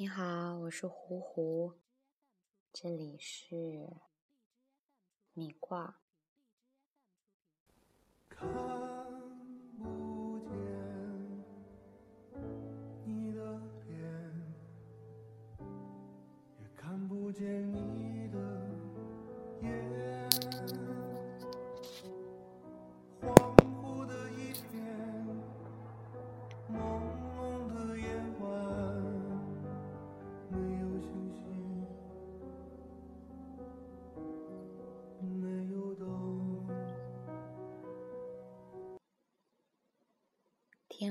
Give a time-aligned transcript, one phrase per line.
[0.00, 1.74] 你好，我是胡胡，
[2.72, 3.86] 这里是
[5.34, 5.94] 米卦。
[8.30, 10.56] 看不见
[13.04, 14.00] 你的脸，
[16.58, 18.38] 也看不见你的
[19.60, 19.70] 眼，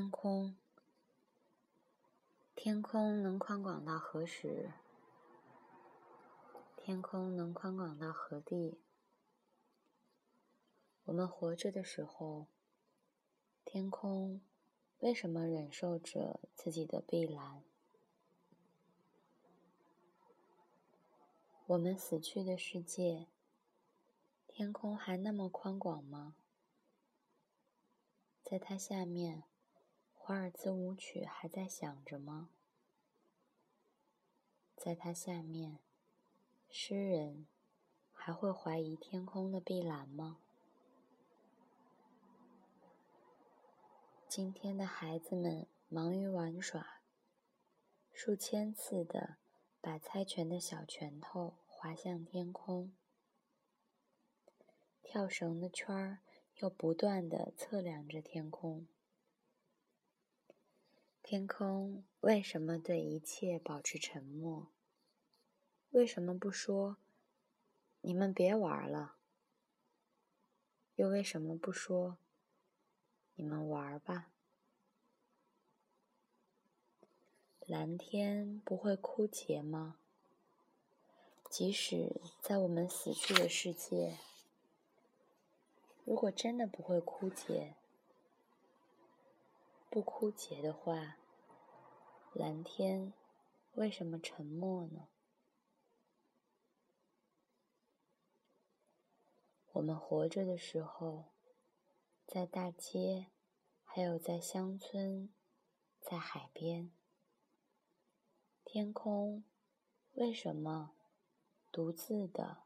[0.09, 0.55] 空，
[2.55, 4.71] 天空能宽广到何时？
[6.77, 8.79] 天空能宽广到何地？
[11.05, 12.47] 我们活着的时候，
[13.65, 14.41] 天空
[14.99, 17.63] 为什么忍受着自己的碧蓝？
[21.67, 23.27] 我们死去的世界，
[24.47, 26.35] 天空还那么宽广吗？
[28.43, 29.48] 在它下面。
[30.29, 32.51] 华尔兹舞曲还在响着吗？
[34.75, 35.79] 在它下面，
[36.69, 37.47] 诗人
[38.13, 40.37] 还会怀疑天空的碧蓝吗？
[44.27, 47.01] 今天的孩子们忙于玩耍，
[48.13, 49.37] 数千次的
[49.81, 52.93] 把猜拳的小拳头滑向天空，
[55.01, 56.19] 跳绳的圈儿
[56.57, 58.85] 又不断的测量着天空。
[61.31, 64.65] 天空为什么对一切保持沉默？
[65.91, 66.97] 为什么不说
[68.01, 69.17] “你们别玩了”？
[70.97, 72.17] 又为什么不说
[73.37, 74.31] “你们玩吧”？
[77.67, 79.99] 蓝天不会枯竭吗？
[81.47, 84.17] 即使在我们死去的世界，
[86.05, 87.75] 如果真的不会枯竭，
[89.91, 91.17] 不枯竭的话，
[92.33, 93.11] 蓝天
[93.73, 95.07] 为什么沉默呢？
[99.71, 101.31] 我们活着的时候，
[102.27, 103.31] 在大街，
[103.83, 105.33] 还有在乡村，
[105.99, 106.91] 在海边，
[108.63, 109.43] 天空
[110.13, 110.91] 为什么
[111.71, 112.63] 独自的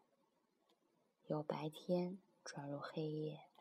[1.28, 3.53] 由白天转入黑夜？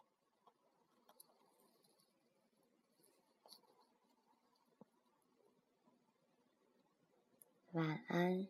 [7.72, 8.46] 晚安。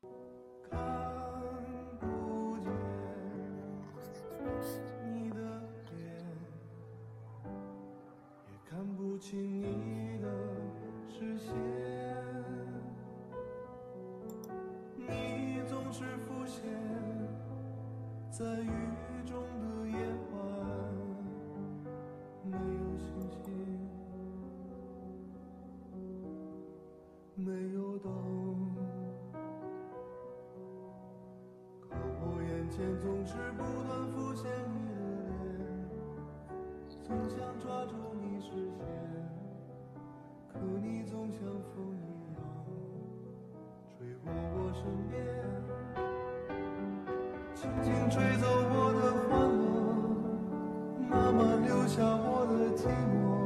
[0.00, 0.06] 看
[4.38, 5.36] 不见你的
[5.92, 5.94] 脸，
[8.48, 10.26] 也看不清你的
[11.06, 11.54] 视线。
[14.96, 16.62] 你总是浮现
[18.30, 18.70] 在雨
[19.26, 19.44] 中
[27.44, 28.10] 没有灯，
[31.78, 31.90] 可
[32.22, 34.94] 我眼前总是不断浮现你的
[35.52, 35.60] 脸，
[37.02, 38.80] 总想抓住你视线，
[40.48, 41.38] 可你总像
[41.68, 42.00] 风一
[42.32, 42.40] 样
[43.90, 45.12] 吹过我身边，
[47.54, 49.62] 轻轻吹走我的欢乐，
[51.10, 53.43] 慢慢留下我的寂寞，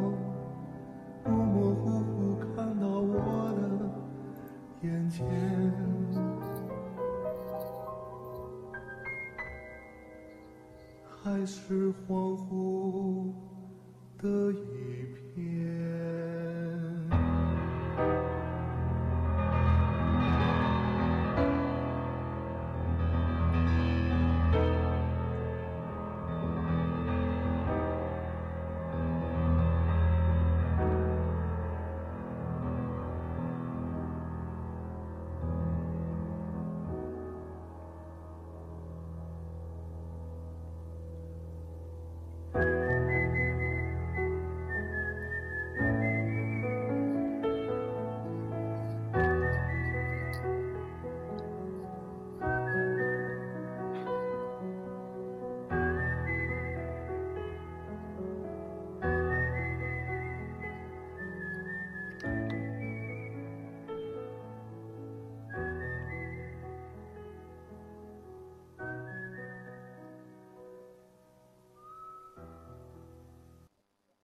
[11.28, 13.30] 爱是恍惚
[14.18, 16.07] 的一片。